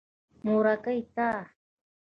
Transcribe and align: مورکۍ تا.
مورکۍ 0.45 0.99
تا. 1.15 1.29